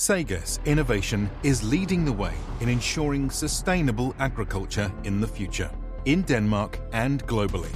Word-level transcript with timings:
SEGES 0.00 0.60
Innovation 0.64 1.28
is 1.42 1.62
leading 1.62 2.06
the 2.06 2.12
way 2.12 2.32
in 2.62 2.70
ensuring 2.70 3.28
sustainable 3.28 4.14
agriculture 4.18 4.90
in 5.04 5.20
the 5.20 5.26
future, 5.26 5.70
in 6.06 6.22
Denmark 6.22 6.78
and 6.94 7.22
globally. 7.26 7.68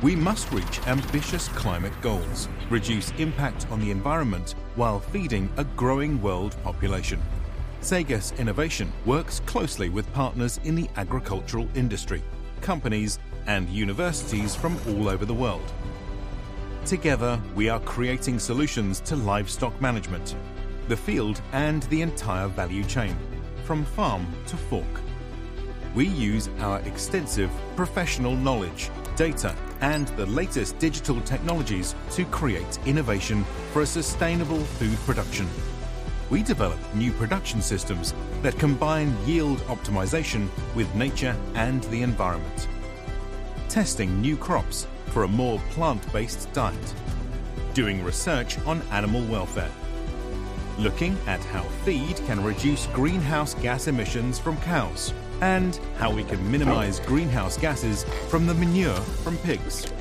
We 0.00 0.14
must 0.14 0.52
reach 0.52 0.86
ambitious 0.86 1.48
climate 1.48 1.92
goals, 2.00 2.48
reduce 2.70 3.10
impact 3.18 3.66
on 3.72 3.80
the 3.80 3.90
environment 3.90 4.54
while 4.76 5.00
feeding 5.00 5.50
a 5.56 5.64
growing 5.64 6.22
world 6.22 6.54
population. 6.62 7.20
SEGES 7.80 8.30
Innovation 8.38 8.92
works 9.04 9.40
closely 9.40 9.88
with 9.88 10.12
partners 10.12 10.60
in 10.62 10.76
the 10.76 10.88
agricultural 10.94 11.66
industry, 11.74 12.22
companies, 12.60 13.18
and 13.48 13.68
universities 13.70 14.54
from 14.54 14.78
all 14.86 15.08
over 15.08 15.24
the 15.24 15.34
world. 15.34 15.72
Together, 16.86 17.40
we 17.56 17.68
are 17.68 17.80
creating 17.80 18.38
solutions 18.38 19.00
to 19.00 19.16
livestock 19.16 19.80
management, 19.80 20.36
the 20.88 20.96
field, 20.96 21.40
and 21.52 21.82
the 21.84 22.02
entire 22.02 22.48
value 22.48 22.84
chain, 22.84 23.16
from 23.64 23.84
farm 23.84 24.26
to 24.46 24.56
fork. 24.56 25.00
We 25.94 26.06
use 26.06 26.48
our 26.60 26.80
extensive 26.80 27.50
professional 27.76 28.34
knowledge, 28.36 28.90
data, 29.16 29.54
and 29.80 30.08
the 30.08 30.26
latest 30.26 30.78
digital 30.78 31.20
technologies 31.20 31.94
to 32.12 32.24
create 32.26 32.78
innovation 32.86 33.44
for 33.72 33.82
a 33.82 33.86
sustainable 33.86 34.60
food 34.60 34.96
production. 35.06 35.48
We 36.30 36.42
develop 36.42 36.78
new 36.94 37.12
production 37.12 37.62
systems 37.62 38.14
that 38.42 38.58
combine 38.58 39.16
yield 39.26 39.58
optimization 39.66 40.48
with 40.74 40.92
nature 40.94 41.36
and 41.54 41.84
the 41.84 42.02
environment. 42.02 42.68
Testing 43.68 44.20
new 44.20 44.36
crops 44.36 44.86
for 45.06 45.24
a 45.24 45.28
more 45.28 45.60
plant 45.70 46.12
based 46.12 46.52
diet. 46.52 46.94
Doing 47.72 48.02
research 48.02 48.58
on 48.60 48.82
animal 48.90 49.24
welfare. 49.26 49.70
Looking 50.78 51.16
at 51.26 51.42
how 51.44 51.62
feed 51.84 52.16
can 52.26 52.42
reduce 52.42 52.86
greenhouse 52.88 53.54
gas 53.54 53.86
emissions 53.86 54.40
from 54.40 54.56
cows 54.58 55.12
and 55.40 55.78
how 55.98 56.12
we 56.12 56.24
can 56.24 56.50
minimize 56.50 56.98
greenhouse 57.00 57.56
gases 57.56 58.04
from 58.28 58.46
the 58.46 58.54
manure 58.54 58.96
from 59.22 59.36
pigs. 59.38 59.92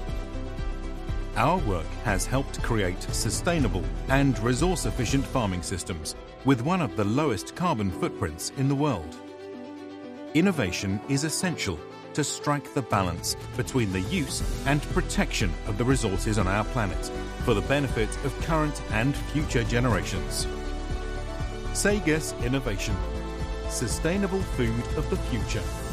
Our 1.35 1.57
work 1.59 1.85
has 2.03 2.25
helped 2.25 2.61
create 2.63 3.01
sustainable 3.03 3.83
and 4.09 4.37
resource 4.39 4.85
efficient 4.85 5.25
farming 5.25 5.61
systems 5.61 6.15
with 6.45 6.61
one 6.61 6.81
of 6.81 6.95
the 6.95 7.03
lowest 7.03 7.55
carbon 7.55 7.91
footprints 7.91 8.51
in 8.57 8.67
the 8.67 8.75
world. 8.75 9.15
Innovation 10.33 10.99
is 11.07 11.23
essential 11.23 11.79
to 12.13 12.23
strike 12.23 12.73
the 12.73 12.81
balance 12.81 13.35
between 13.57 13.91
the 13.91 14.01
use 14.01 14.41
and 14.65 14.81
protection 14.93 15.51
of 15.67 15.77
the 15.77 15.85
resources 15.85 16.37
on 16.37 16.47
our 16.47 16.63
planet 16.65 17.11
for 17.45 17.53
the 17.53 17.61
benefit 17.61 18.09
of 18.25 18.39
current 18.41 18.81
and 18.91 19.15
future 19.15 19.63
generations. 19.63 20.47
SEGES 21.83 22.33
Innovation 22.45 22.95
Sustainable 23.67 24.41
Food 24.55 24.85
of 24.95 25.09
the 25.09 25.17
Future. 25.17 25.92